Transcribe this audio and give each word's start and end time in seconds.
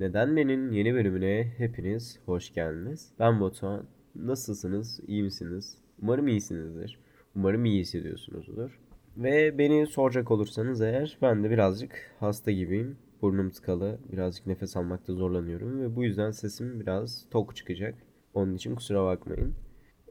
Neden 0.00 0.36
Ben'in 0.36 0.72
yeni 0.72 0.94
bölümüne 0.94 1.52
hepiniz 1.58 2.18
hoş 2.26 2.54
geldiniz. 2.54 3.12
Ben 3.18 3.40
Batuhan. 3.40 3.86
Nasılsınız? 4.14 5.00
İyi 5.06 5.22
misiniz? 5.22 5.78
Umarım 6.02 6.28
iyisinizdir. 6.28 6.98
Umarım 7.36 7.64
iyi 7.64 7.80
hissediyorsunuzdur. 7.80 8.80
Ve 9.16 9.58
beni 9.58 9.86
soracak 9.86 10.30
olursanız 10.30 10.80
eğer 10.80 11.18
ben 11.22 11.44
de 11.44 11.50
birazcık 11.50 12.14
hasta 12.20 12.50
gibiyim. 12.50 12.96
Burnum 13.22 13.50
tıkalı, 13.50 13.98
birazcık 14.12 14.46
nefes 14.46 14.76
almakta 14.76 15.12
zorlanıyorum 15.12 15.80
ve 15.80 15.96
bu 15.96 16.04
yüzden 16.04 16.30
sesim 16.30 16.80
biraz 16.80 17.26
tok 17.30 17.56
çıkacak. 17.56 17.94
Onun 18.34 18.54
için 18.54 18.74
kusura 18.74 19.04
bakmayın. 19.04 19.54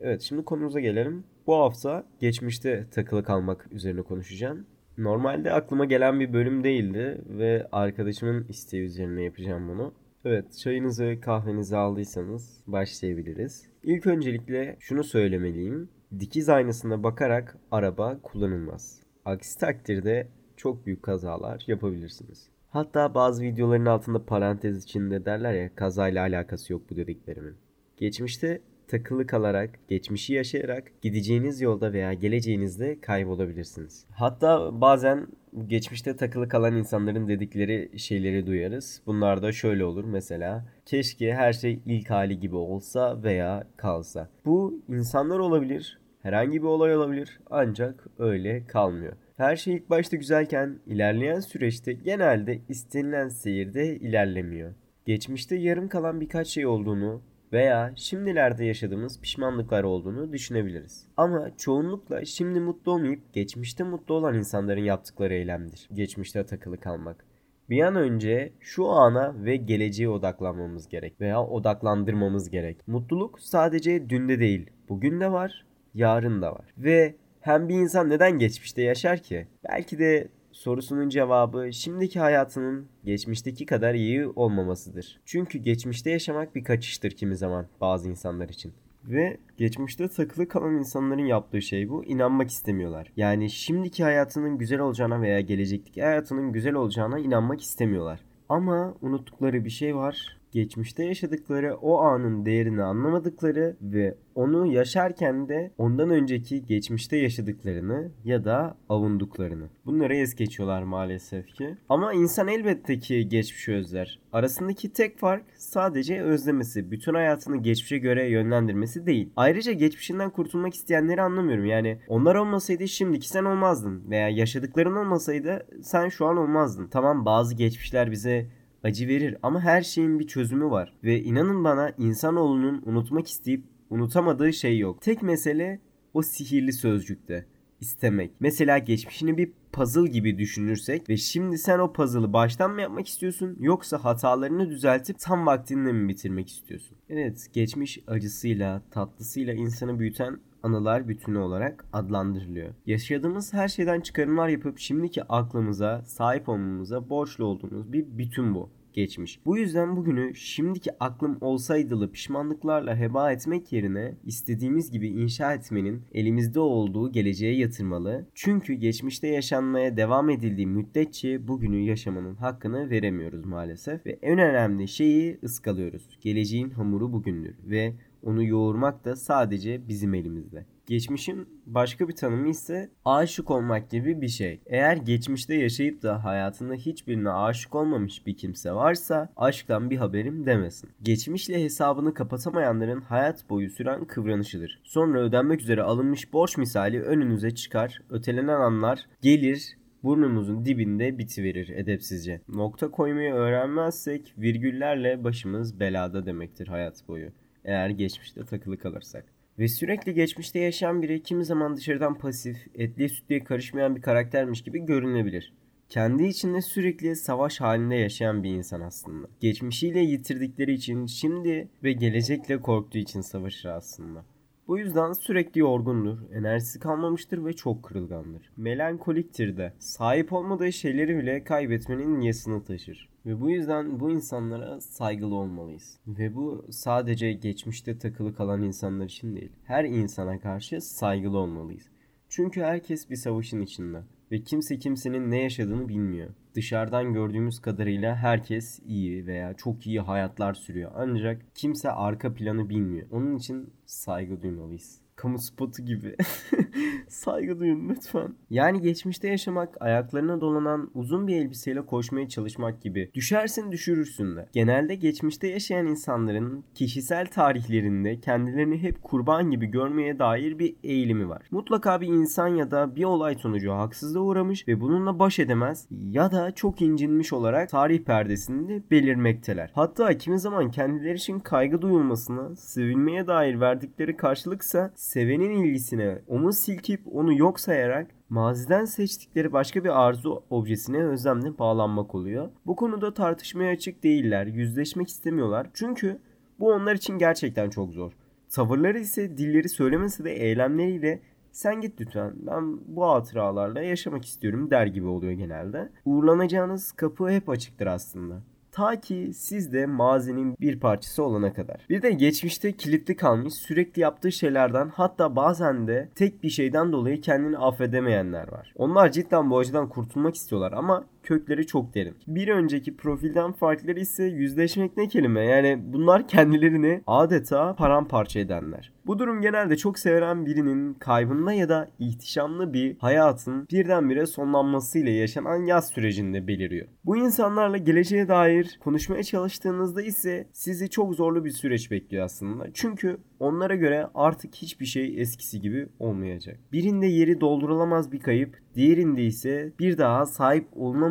Evet 0.02 0.22
şimdi 0.22 0.46
konumuza 0.46 0.80
gelelim. 0.80 1.24
Bu 1.48 1.56
hafta 1.56 2.08
geçmişte 2.20 2.88
takılı 2.92 3.24
kalmak 3.24 3.68
üzerine 3.72 4.02
konuşacağım. 4.02 4.66
Normalde 5.00 5.52
aklıma 5.52 5.86
gelen 5.86 6.20
bir 6.20 6.34
bölüm 6.34 6.64
değildi 6.64 7.22
ve 7.30 7.68
arkadaşımın 7.72 8.46
isteği 8.50 8.82
üzerine 8.82 9.24
yapacağım 9.24 9.70
bunu. 9.70 9.94
Evet, 10.26 10.58
çayınızı, 10.58 11.18
kahvenizi 11.22 11.78
aldıysanız 11.78 12.64
başlayabiliriz. 12.68 13.66
İlk 13.84 14.08
öncelikle 14.08 14.78
şunu 14.80 15.04
söylemeliyim. 15.04 15.90
Dikiz 16.20 16.50
aynasına 16.50 17.04
bakarak 17.04 17.58
araba 17.72 18.20
kullanılmaz. 18.24 19.00
Aksi 19.26 19.60
takdirde 19.60 20.28
çok 20.58 20.86
büyük 20.86 21.04
kazalar 21.04 21.64
yapabilirsiniz. 21.68 22.50
Hatta 22.70 23.14
bazı 23.14 23.44
videoların 23.44 23.86
altında 23.86 24.26
parantez 24.26 24.84
içinde 24.84 25.26
derler 25.26 25.54
ya 25.54 25.76
kazayla 25.76 26.22
alakası 26.22 26.74
yok 26.74 26.82
bu 26.90 26.96
dediklerimin. 26.96 27.56
Geçmişte 27.98 28.62
takılı 28.90 29.28
kalarak, 29.28 29.80
geçmişi 29.88 30.34
yaşayarak 30.34 30.92
gideceğiniz 31.02 31.62
yolda 31.62 31.94
veya 31.94 32.14
geleceğinizde 32.14 33.02
kaybolabilirsiniz. 33.02 34.06
Hatta 34.12 34.82
bazen 34.82 35.28
geçmişte 35.68 36.16
takılı 36.16 36.50
kalan 36.50 36.76
insanların 36.76 37.28
dedikleri 37.28 38.00
şeyleri 38.00 38.48
duyarız. 38.48 39.02
Bunlar 39.06 39.42
da 39.42 39.52
şöyle 39.52 39.86
olur 39.86 40.04
mesela. 40.04 40.66
Keşke 40.86 41.34
her 41.34 41.54
şey 41.54 41.80
ilk 41.86 42.10
hali 42.10 42.40
gibi 42.40 42.56
olsa 42.56 43.24
veya 43.24 43.68
kalsa. 43.78 44.30
Bu 44.46 44.84
insanlar 44.90 45.40
olabilir, 45.40 46.00
herhangi 46.22 46.62
bir 46.62 46.68
olay 46.68 46.96
olabilir 46.96 47.40
ancak 47.50 48.08
öyle 48.20 48.68
kalmıyor. 48.68 49.14
Her 49.38 49.56
şey 49.56 49.76
ilk 49.76 49.90
başta 49.90 50.18
güzelken 50.18 50.80
ilerleyen 50.86 51.40
süreçte 51.40 51.94
genelde 51.94 52.60
istenilen 52.70 53.28
seyirde 53.28 53.96
ilerlemiyor. 53.96 54.74
Geçmişte 55.06 55.56
yarım 55.56 55.88
kalan 55.88 56.22
birkaç 56.22 56.48
şey 56.48 56.66
olduğunu 56.66 57.22
veya 57.54 57.94
şimdilerde 57.96 58.66
yaşadığımız 58.66 59.22
pişmanlıklar 59.22 59.84
olduğunu 59.84 60.34
düşünebiliriz. 60.34 61.08
Ama 61.18 61.58
çoğunlukla 61.58 62.26
şimdi 62.26 62.60
mutlu 62.60 62.92
olmayıp 62.92 63.34
geçmişte 63.34 63.84
mutlu 63.84 64.14
olan 64.16 64.36
insanların 64.36 64.84
yaptıkları 64.84 65.34
eylemdir. 65.34 65.90
Geçmişte 65.94 66.46
takılı 66.46 66.80
kalmak. 66.80 67.26
Bir 67.70 67.82
an 67.82 67.96
önce 67.96 68.54
şu 68.60 68.88
ana 68.88 69.46
ve 69.46 69.56
geleceğe 69.56 70.10
odaklanmamız 70.10 70.90
gerek 70.90 71.22
veya 71.22 71.44
odaklandırmamız 71.44 72.50
gerek. 72.50 72.88
Mutluluk 72.88 73.40
sadece 73.40 74.10
dünde 74.10 74.40
değil, 74.40 74.70
bugün 74.90 75.20
de 75.20 75.32
var, 75.32 75.66
yarın 75.94 76.42
da 76.42 76.52
var. 76.52 76.66
Ve 76.78 77.16
hem 77.42 77.70
bir 77.70 77.76
insan 77.76 78.10
neden 78.10 78.40
geçmişte 78.40 78.82
yaşar 78.82 79.20
ki? 79.20 79.48
Belki 79.70 80.00
de 80.00 80.28
sorusunun 80.60 81.10
cevabı 81.10 81.74
şimdiki 81.74 82.20
hayatının 82.20 82.88
geçmişteki 83.06 83.66
kadar 83.66 83.94
iyi 83.94 84.28
olmamasıdır. 84.28 85.20
Çünkü 85.26 85.60
geçmişte 85.60 86.12
yaşamak 86.12 86.56
bir 86.56 86.64
kaçıştır 86.64 87.12
kimi 87.12 87.36
zaman 87.36 87.68
bazı 87.82 88.10
insanlar 88.10 88.50
için. 88.50 88.74
Ve 89.06 89.38
geçmişte 89.58 90.08
takılı 90.08 90.48
kalan 90.48 90.78
insanların 90.78 91.26
yaptığı 91.26 91.62
şey 91.62 91.90
bu. 91.90 92.06
İnanmak 92.06 92.50
istemiyorlar. 92.50 93.12
Yani 93.18 93.50
şimdiki 93.50 94.04
hayatının 94.04 94.58
güzel 94.58 94.80
olacağına 94.80 95.22
veya 95.22 95.42
gelecekteki 95.42 96.04
hayatının 96.04 96.52
güzel 96.52 96.74
olacağına 96.74 97.20
inanmak 97.20 97.62
istemiyorlar. 97.62 98.20
Ama 98.50 98.94
unuttukları 99.02 99.66
bir 99.66 99.70
şey 99.70 99.96
var 99.96 100.39
geçmişte 100.52 101.04
yaşadıkları 101.04 101.76
o 101.76 101.98
anın 101.98 102.46
değerini 102.46 102.84
anlamadıkları 102.84 103.78
ve 103.82 104.16
onu 104.36 104.66
yaşarken 104.66 105.50
de 105.50 105.72
ondan 105.78 106.10
önceki 106.10 106.66
geçmişte 106.66 107.18
yaşadıklarını 107.18 108.12
ya 108.26 108.46
da 108.46 108.78
avunduklarını. 108.90 109.70
Bunları 109.86 110.16
es 110.16 110.36
geçiyorlar 110.36 110.84
maalesef 110.84 111.48
ki. 111.48 111.78
Ama 111.90 112.14
insan 112.14 112.48
elbette 112.48 113.00
ki 113.00 113.28
geçmişi 113.30 113.74
özler. 113.74 114.20
Arasındaki 114.34 114.94
tek 114.94 115.20
fark 115.20 115.44
sadece 115.58 116.22
özlemesi. 116.22 116.92
Bütün 116.92 117.14
hayatını 117.14 117.58
geçmişe 117.58 117.98
göre 117.98 118.30
yönlendirmesi 118.30 119.06
değil. 119.06 119.30
Ayrıca 119.36 119.72
geçmişinden 119.72 120.30
kurtulmak 120.30 120.74
isteyenleri 120.74 121.22
anlamıyorum. 121.22 121.66
Yani 121.66 122.00
onlar 122.08 122.36
olmasaydı 122.36 122.88
şimdiki 122.88 123.30
sen 123.30 123.46
olmazdın. 123.46 124.04
Veya 124.10 124.30
yaşadıkların 124.30 124.96
olmasaydı 124.96 125.68
sen 125.82 126.10
şu 126.10 126.26
an 126.26 126.38
olmazdın. 126.38 126.88
Tamam 126.88 127.26
bazı 127.26 127.56
geçmişler 127.56 128.12
bize 128.12 128.59
acı 128.84 129.08
verir 129.08 129.38
ama 129.44 129.62
her 129.62 129.82
şeyin 129.82 130.20
bir 130.20 130.28
çözümü 130.28 130.66
var. 130.66 130.94
Ve 131.04 131.22
inanın 131.22 131.64
bana 131.64 131.92
insanoğlunun 131.98 132.82
unutmak 132.86 133.28
isteyip 133.28 133.64
unutamadığı 133.90 134.54
şey 134.54 134.80
yok. 134.80 135.02
Tek 135.02 135.22
mesele 135.22 135.80
o 136.14 136.22
sihirli 136.22 136.74
sözcükte 136.74 137.46
istemek. 137.82 138.32
Mesela 138.40 138.78
geçmişini 138.78 139.38
bir 139.38 139.52
puzzle 139.72 140.10
gibi 140.10 140.38
düşünürsek 140.38 141.10
ve 141.10 141.18
şimdi 141.18 141.58
sen 141.58 141.80
o 141.80 141.94
puzzle'ı 141.94 142.34
baştan 142.34 142.72
mı 142.72 142.82
yapmak 142.82 143.08
istiyorsun 143.08 143.58
yoksa 143.60 144.04
hatalarını 144.04 144.70
düzeltip 144.70 145.20
tam 145.20 145.46
vaktinde 145.46 145.92
mi 145.92 146.10
bitirmek 146.10 146.50
istiyorsun? 146.50 146.98
Evet, 147.10 147.48
geçmiş 147.54 148.00
acısıyla, 148.08 148.82
tatlısıyla 148.92 149.54
insanı 149.54 150.00
büyüten 150.00 150.40
anılar 150.64 151.08
bütünü 151.08 151.38
olarak 151.38 151.86
adlandırılıyor. 151.94 152.74
Yaşadığımız 152.86 153.54
her 153.54 153.68
şeyden 153.68 154.02
çıkarımlar 154.02 154.48
yapıp 154.48 154.80
şimdiki 154.80 155.24
aklımıza 155.24 156.02
sahip 156.06 156.50
olmamıza 156.50 157.10
borçlu 157.10 157.46
olduğumuz 157.46 157.94
bir 157.94 158.06
bütün 158.18 158.56
bu 158.56 158.70
geçmiş. 158.94 159.40
Bu 159.46 159.58
yüzden 159.58 159.96
bugünü 159.96 160.36
şimdiki 160.36 160.92
aklım 161.00 161.38
olsaydılı 161.42 162.12
pişmanlıklarla 162.12 162.98
heba 162.98 163.32
etmek 163.32 163.74
yerine 163.74 164.16
istediğimiz 164.26 164.92
gibi 164.92 165.08
inşa 165.08 165.54
etmenin 165.54 166.02
elimizde 166.14 166.60
olduğu 166.60 167.12
geleceğe 167.12 167.56
yatırmalı. 167.56 168.26
Çünkü 168.36 168.74
geçmişte 168.74 169.28
yaşanmaya 169.28 169.98
devam 169.98 170.30
edildiği 170.30 170.68
müddetçe 170.68 171.48
bugünü 171.48 171.80
yaşamanın 171.80 172.36
hakkını 172.36 172.90
veremiyoruz 172.90 173.46
maalesef 173.46 174.06
ve 174.06 174.20
en 174.22 174.40
önemli 174.40 174.88
şeyi 174.88 175.40
ıskalıyoruz. 175.44 176.18
Geleceğin 176.22 176.70
hamuru 176.70 177.14
bugündür 177.14 177.56
ve 177.64 177.94
onu 178.24 178.44
yoğurmak 178.44 179.06
da 179.06 179.16
sadece 179.16 179.88
bizim 179.88 180.14
elimizde. 180.14 180.66
Geçmişin 180.90 181.48
başka 181.66 182.08
bir 182.08 182.16
tanımı 182.16 182.50
ise 182.50 182.90
aşık 183.06 183.52
olmak 183.52 183.90
gibi 183.90 184.22
bir 184.22 184.28
şey. 184.28 184.62
Eğer 184.66 184.98
geçmişte 184.98 185.56
yaşayıp 185.56 186.04
da 186.04 186.24
hayatında 186.24 186.74
hiçbirine 186.74 187.30
aşık 187.30 187.76
olmamış 187.76 188.26
bir 188.26 188.38
kimse 188.38 188.72
varsa 188.72 189.30
aşktan 189.38 189.90
bir 189.90 189.98
haberim 189.98 190.46
demesin. 190.46 190.90
Geçmişle 191.02 191.64
hesabını 191.64 192.14
kapatamayanların 192.14 193.02
hayat 193.02 193.50
boyu 193.50 193.70
süren 193.70 194.06
kıvranışıdır. 194.06 194.82
Sonra 194.84 195.22
ödenmek 195.22 195.62
üzere 195.62 195.82
alınmış 195.82 196.34
borç 196.34 196.58
misali 196.58 197.02
önünüze 197.02 197.56
çıkar, 197.56 198.02
ötelenen 198.10 198.60
anlar 198.60 199.06
gelir 199.22 199.78
burnumuzun 200.04 200.66
dibinde 200.66 201.18
bitiverir 201.18 201.70
edepsizce. 201.70 202.42
Nokta 202.48 202.92
koymayı 202.92 203.34
öğrenmezsek 203.34 204.34
virgüllerle 204.38 205.24
başımız 205.24 205.80
belada 205.80 206.26
demektir 206.26 206.68
hayat 206.68 207.08
boyu 207.08 207.32
eğer 207.66 207.90
geçmişte 207.90 208.46
takılı 208.46 208.78
kalırsak. 208.78 209.26
Ve 209.60 209.68
sürekli 209.68 210.14
geçmişte 210.14 210.60
yaşayan 210.60 211.02
biri 211.02 211.24
kimi 211.24 211.46
zaman 211.46 211.78
dışarıdan 211.78 212.18
pasif, 212.18 212.58
etliye 212.76 213.10
sütlüye 213.10 213.44
karışmayan 213.44 213.96
bir 213.96 214.02
karaktermiş 214.02 214.62
gibi 214.62 214.86
görünebilir. 214.86 215.54
Kendi 215.90 216.24
içinde 216.24 216.62
sürekli 216.62 217.16
savaş 217.16 217.62
halinde 217.62 217.96
yaşayan 217.96 218.44
bir 218.44 218.50
insan 218.50 218.82
aslında. 218.82 219.28
Geçmişiyle 219.40 220.00
yitirdikleri 220.00 220.74
için 220.74 221.06
şimdi 221.06 221.68
ve 221.84 221.92
gelecekle 221.94 222.62
korktuğu 222.62 222.98
için 222.98 223.22
savaşır 223.22 223.70
aslında. 223.70 224.26
Bu 224.70 224.78
yüzden 224.78 225.14
sürekli 225.14 225.60
yorgundur, 225.60 226.18
enerjisi 226.34 226.80
kalmamıştır 226.80 227.46
ve 227.46 227.54
çok 227.54 227.84
kırılgandır. 227.84 228.52
Melankoliktir 228.58 229.58
de. 229.58 229.74
Sahip 229.80 230.34
olmadığı 230.34 230.74
şeyleri 230.74 231.18
bile 231.18 231.44
kaybetmenin 231.44 232.22
yasını 232.22 232.64
taşır. 232.64 233.10
Ve 233.26 233.42
bu 233.42 233.50
yüzden 233.50 234.00
bu 234.00 234.12
insanlara 234.12 234.82
saygılı 234.82 235.36
olmalıyız. 235.36 236.00
Ve 236.08 236.36
bu 236.36 236.66
sadece 236.72 237.34
geçmişte 237.34 237.98
takılı 237.98 238.36
kalan 238.36 238.64
insanlar 238.64 239.06
için 239.06 239.36
değil. 239.36 239.52
Her 239.64 239.86
insana 239.86 240.40
karşı 240.40 240.82
saygılı 240.82 241.38
olmalıyız. 241.38 241.86
Çünkü 242.30 242.62
herkes 242.62 243.10
bir 243.10 243.16
savaşın 243.16 243.62
içinde 243.62 244.02
ve 244.32 244.44
kimse 244.44 244.80
kimsenin 244.80 245.32
ne 245.32 245.42
yaşadığını 245.42 245.90
bilmiyor. 245.90 246.30
Dışarıdan 246.56 247.14
gördüğümüz 247.14 247.60
kadarıyla 247.60 248.16
herkes 248.16 248.80
iyi 248.86 249.28
veya 249.28 249.54
çok 249.54 249.88
iyi 249.88 250.00
hayatlar 250.00 250.54
sürüyor. 250.54 250.92
Ancak 250.96 251.42
kimse 251.56 251.92
arka 251.92 252.34
planı 252.34 252.70
bilmiyor. 252.70 253.08
Onun 253.12 253.36
için 253.38 253.74
saygı 253.86 254.42
duymalıyız. 254.42 255.02
Kamu 255.20 255.40
spotu 255.40 255.86
gibi. 255.86 256.16
Saygı 257.08 257.60
duyun 257.60 257.90
lütfen. 257.90 258.36
Yani 258.50 258.82
geçmişte 258.82 259.28
yaşamak, 259.28 259.82
ayaklarına 259.82 260.42
dolanan 260.42 260.92
uzun 260.94 261.28
bir 261.28 261.36
elbiseyle 261.36 261.86
koşmaya 261.86 262.30
çalışmak 262.30 262.82
gibi. 262.82 263.12
Düşersin 263.14 263.72
düşürürsün 263.72 264.36
de. 264.36 264.50
Genelde 264.54 264.96
geçmişte 264.96 265.48
yaşayan 265.48 265.88
insanların 265.88 266.64
kişisel 266.76 267.26
tarihlerinde 267.26 268.20
kendilerini 268.20 268.78
hep 268.78 269.04
kurban 269.04 269.52
gibi 269.52 269.66
görmeye 269.66 270.20
dair 270.20 270.60
bir 270.60 270.76
eğilimi 270.84 271.30
var. 271.30 271.48
Mutlaka 271.52 272.02
bir 272.02 272.08
insan 272.08 272.48
ya 272.48 272.72
da 272.72 272.96
bir 272.96 273.04
olay 273.04 273.36
sonucu 273.36 273.72
haksızlığa 273.72 274.24
uğramış 274.24 274.68
ve 274.68 274.82
bununla 274.82 275.20
baş 275.20 275.40
edemez 275.40 275.88
ya 275.92 276.32
da 276.32 276.52
çok 276.52 276.82
incinmiş 276.82 277.34
olarak 277.34 277.70
tarih 277.70 278.04
perdesinde 278.04 278.84
belirmekteler. 278.92 279.72
Hatta 279.74 280.18
kimi 280.18 280.40
zaman 280.40 280.72
kendileri 280.72 281.16
için 281.16 281.40
kaygı 281.40 281.82
duyulmasına, 281.82 282.56
sevilmeye 282.56 283.28
dair 283.28 283.60
verdikleri 283.60 284.18
karşılıksa 284.18 284.92
sevenin 285.10 285.52
ilgisine 285.52 286.22
omuz 286.28 286.58
silkip 286.58 287.02
onu 287.16 287.34
yok 287.38 287.60
sayarak 287.60 288.08
maziden 288.30 288.86
seçtikleri 288.86 289.54
başka 289.54 289.84
bir 289.84 290.06
arzu 290.06 290.44
objesine 290.50 291.04
özlemle 291.04 291.58
bağlanmak 291.60 292.16
oluyor. 292.16 292.50
Bu 292.66 292.76
konuda 292.76 293.14
tartışmaya 293.14 293.72
açık 293.72 294.04
değiller, 294.04 294.46
yüzleşmek 294.46 295.10
istemiyorlar. 295.10 295.68
Çünkü 295.74 296.20
bu 296.60 296.72
onlar 296.74 296.96
için 296.96 297.18
gerçekten 297.18 297.70
çok 297.70 297.94
zor. 297.94 298.12
Tavırları 298.50 299.00
ise 299.00 299.38
dilleri 299.38 299.70
söylemese 299.70 300.24
de 300.24 300.32
eylemleriyle 300.32 301.22
sen 301.52 301.82
git 301.82 302.02
lütfen 302.02 302.34
ben 302.38 302.80
bu 302.88 303.06
hatıralarla 303.06 303.82
yaşamak 303.82 304.26
istiyorum 304.26 304.72
der 304.72 304.86
gibi 304.86 305.08
oluyor 305.08 305.34
genelde. 305.34 305.90
Uğurlanacağınız 306.06 306.92
kapı 306.92 307.30
hep 307.30 307.50
açıktır 307.50 307.88
aslında. 307.88 308.42
Ta 308.80 309.02
ki 309.02 309.32
siz 309.34 309.74
de 309.74 309.86
mazinin 309.86 310.56
bir 310.60 310.80
parçası 310.80 311.24
olana 311.24 311.54
kadar. 311.54 311.86
Bir 311.90 312.02
de 312.02 312.12
geçmişte 312.12 312.72
kilitli 312.72 313.16
kalmış 313.16 313.54
sürekli 313.54 314.02
yaptığı 314.02 314.32
şeylerden 314.32 314.90
hatta 314.90 315.36
bazen 315.36 315.88
de 315.88 316.10
tek 316.16 316.44
bir 316.44 316.50
şeyden 316.50 316.92
dolayı 316.92 317.22
kendini 317.22 317.58
affedemeyenler 317.58 318.52
var. 318.52 318.74
Onlar 318.76 319.12
cidden 319.12 319.50
bu 319.50 319.58
acıdan 319.58 319.90
kurtulmak 319.90 320.36
istiyorlar 320.36 320.72
ama 320.72 321.06
kökleri 321.24 321.68
çok 321.68 321.96
derin. 321.96 322.16
Bir 322.28 322.48
önceki 322.48 322.98
profilden 322.98 323.52
farkları 323.52 324.00
ise 324.00 324.24
yüzleşmek 324.24 324.98
ne 324.98 325.08
kelime 325.08 325.46
yani 325.46 325.80
bunlar 325.94 326.28
kendilerini 326.28 327.02
adeta 327.08 327.76
paramparça 327.76 328.40
edenler. 328.40 328.92
Bu 329.06 329.20
durum 329.20 329.42
genelde 329.42 329.78
çok 329.78 330.00
seven 330.00 330.46
birinin 330.46 330.94
kaybında 330.94 331.54
ya 331.54 331.70
da 331.70 331.90
ihtişamlı 332.00 332.74
bir 332.74 332.98
hayatın 332.98 333.68
birdenbire 333.72 334.26
sonlanmasıyla 334.26 335.12
yaşanan 335.12 335.66
yaz 335.66 335.88
sürecinde 335.88 336.48
beliriyor. 336.48 336.88
Bu 337.06 337.18
insanlarla 337.18 337.78
geleceğe 337.78 338.28
dair 338.28 338.80
konuşmaya 338.84 339.24
çalıştığınızda 339.24 340.02
ise 340.02 340.48
sizi 340.54 340.90
çok 340.90 341.16
zorlu 341.16 341.46
bir 341.46 341.52
süreç 341.52 341.92
bekliyor 341.92 342.26
aslında. 342.26 342.68
Çünkü 342.74 343.18
onlara 343.40 343.76
göre 343.76 344.08
artık 344.16 344.56
hiçbir 344.56 344.86
şey 344.86 345.22
eskisi 345.22 345.62
gibi 345.62 345.88
olmayacak. 346.00 346.60
Birinde 346.72 347.08
yeri 347.08 347.42
doldurulamaz 347.42 348.12
bir 348.12 348.20
kayıp, 348.20 348.58
diğerinde 348.76 349.24
ise 349.24 349.74
bir 349.80 349.98
daha 349.98 350.26
sahip 350.26 350.68
olunamayacak 350.76 351.09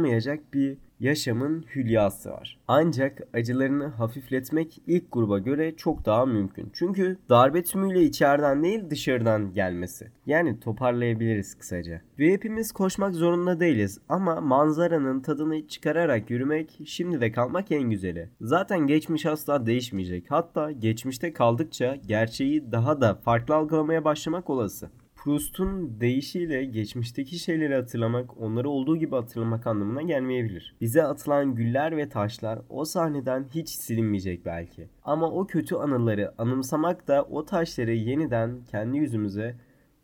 bir 0.55 0.79
yaşamın 1.00 1.65
hülyası 1.75 2.31
var. 2.31 2.59
Ancak 2.69 3.21
acılarını 3.35 3.87
hafifletmek 3.87 4.83
ilk 4.87 5.12
gruba 5.12 5.39
göre 5.39 5.77
çok 5.77 6.05
daha 6.06 6.27
mümkün. 6.27 6.71
Çünkü 6.73 7.19
darbe 7.29 7.62
tümüyle 7.62 8.03
içeriden 8.03 8.62
değil 8.62 8.91
dışarıdan 8.91 9.55
gelmesi. 9.55 10.11
Yani 10.27 10.61
toparlayabiliriz 10.61 11.59
kısaca. 11.59 12.00
Ve 12.19 12.33
hepimiz 12.33 12.73
koşmak 12.73 13.15
zorunda 13.15 13.61
değiliz 13.61 14.00
ama 14.09 14.41
manzaranın 14.41 15.21
tadını 15.21 15.69
çıkararak 15.69 16.31
yürümek 16.31 16.81
şimdi 16.87 17.21
de 17.21 17.33
kalmak 17.33 17.73
en 17.73 17.91
güzeli. 17.91 18.29
Zaten 18.41 18.87
geçmiş 18.87 19.27
asla 19.27 19.67
değişmeyecek. 19.67 20.25
Hatta 20.29 20.73
geçmişte 20.73 21.33
kaldıkça 21.33 21.97
gerçeği 22.06 22.73
daha 22.73 23.01
da 23.01 23.15
farklı 23.15 23.55
algılamaya 23.55 24.05
başlamak 24.05 24.51
olası. 24.51 24.91
Proust'un 25.19 26.00
deyişiyle 26.00 26.65
geçmişteki 26.65 27.38
şeyleri 27.38 27.75
hatırlamak, 27.75 28.41
onları 28.41 28.70
olduğu 28.70 28.97
gibi 28.97 29.15
hatırlamak 29.15 29.67
anlamına 29.67 30.03
gelmeyebilir. 30.03 30.76
Bize 30.81 31.03
atılan 31.03 31.55
güller 31.55 31.97
ve 31.97 32.09
taşlar 32.09 32.59
o 32.69 32.85
sahneden 32.85 33.47
hiç 33.55 33.69
silinmeyecek 33.69 34.47
belki. 34.47 34.88
Ama 35.05 35.31
o 35.31 35.47
kötü 35.47 35.75
anıları 35.75 36.35
anımsamak 36.38 37.09
da 37.09 37.23
o 37.23 37.44
taşları 37.44 37.93
yeniden 37.93 38.65
kendi 38.70 38.99
yüzümüze 38.99 39.56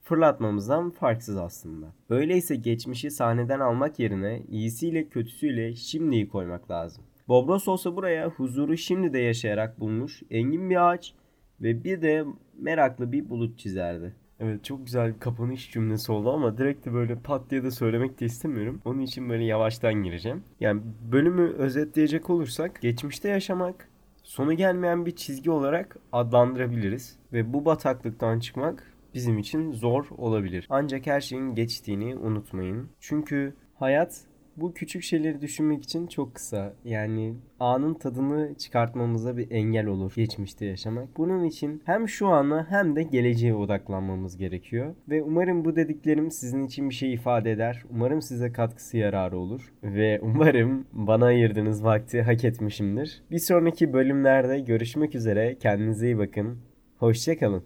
fırlatmamızdan 0.02 0.90
farksız 0.90 1.36
aslında. 1.36 1.86
Öyleyse 2.10 2.56
geçmişi 2.56 3.10
sahneden 3.10 3.60
almak 3.60 3.98
yerine 3.98 4.42
iyisiyle 4.48 5.08
kötüsüyle 5.08 5.74
şimdiyi 5.74 6.28
koymak 6.28 6.70
lazım. 6.70 7.04
Bobros 7.28 7.68
olsa 7.68 7.96
buraya 7.96 8.28
huzuru 8.28 8.76
şimdi 8.76 9.12
de 9.12 9.18
yaşayarak 9.18 9.80
bulmuş 9.80 10.22
engin 10.30 10.70
bir 10.70 10.88
ağaç 10.88 11.14
ve 11.60 11.84
bir 11.84 12.02
de 12.02 12.24
meraklı 12.58 13.12
bir 13.12 13.28
bulut 13.28 13.58
çizerdi. 13.58 14.23
Evet 14.40 14.64
çok 14.64 14.86
güzel 14.86 15.14
bir 15.14 15.20
kapanış 15.20 15.70
cümlesi 15.70 16.12
oldu 16.12 16.32
ama 16.32 16.58
direkt 16.58 16.86
de 16.86 16.92
böyle 16.92 17.14
pat 17.16 17.50
diye 17.50 17.62
de 17.62 17.70
söylemek 17.70 18.20
de 18.20 18.24
istemiyorum. 18.24 18.80
Onun 18.84 19.00
için 19.00 19.28
böyle 19.28 19.44
yavaştan 19.44 19.94
gireceğim. 19.94 20.44
Yani 20.60 20.82
bölümü 21.12 21.52
özetleyecek 21.52 22.30
olursak 22.30 22.82
geçmişte 22.82 23.28
yaşamak 23.28 23.88
sonu 24.22 24.52
gelmeyen 24.52 25.06
bir 25.06 25.16
çizgi 25.16 25.50
olarak 25.50 25.96
adlandırabiliriz. 26.12 27.18
Ve 27.32 27.52
bu 27.52 27.64
bataklıktan 27.64 28.40
çıkmak 28.40 28.94
bizim 29.14 29.38
için 29.38 29.72
zor 29.72 30.06
olabilir. 30.18 30.66
Ancak 30.70 31.06
her 31.06 31.20
şeyin 31.20 31.54
geçtiğini 31.54 32.16
unutmayın. 32.16 32.88
Çünkü 33.00 33.54
hayat 33.74 34.20
bu 34.56 34.74
küçük 34.74 35.02
şeyleri 35.02 35.40
düşünmek 35.40 35.82
için 35.82 36.06
çok 36.06 36.34
kısa. 36.34 36.72
Yani 36.84 37.34
anın 37.60 37.94
tadını 37.94 38.54
çıkartmamıza 38.54 39.36
bir 39.36 39.50
engel 39.50 39.86
olur 39.86 40.12
geçmişte 40.16 40.66
yaşamak. 40.66 41.16
Bunun 41.16 41.44
için 41.44 41.82
hem 41.84 42.08
şu 42.08 42.28
ana 42.28 42.66
hem 42.70 42.96
de 42.96 43.02
geleceğe 43.02 43.54
odaklanmamız 43.54 44.36
gerekiyor. 44.36 44.94
Ve 45.08 45.22
umarım 45.22 45.64
bu 45.64 45.76
dediklerim 45.76 46.30
sizin 46.30 46.66
için 46.66 46.90
bir 46.90 46.94
şey 46.94 47.14
ifade 47.14 47.52
eder. 47.52 47.84
Umarım 47.90 48.22
size 48.22 48.52
katkısı 48.52 48.96
yararı 48.96 49.38
olur. 49.38 49.72
Ve 49.82 50.20
umarım 50.22 50.86
bana 50.92 51.24
ayırdığınız 51.24 51.84
vakti 51.84 52.22
hak 52.22 52.44
etmişimdir. 52.44 53.22
Bir 53.30 53.38
sonraki 53.38 53.92
bölümlerde 53.92 54.60
görüşmek 54.60 55.14
üzere. 55.14 55.58
Kendinize 55.58 56.06
iyi 56.06 56.18
bakın. 56.18 56.58
Hoşçakalın. 56.98 57.64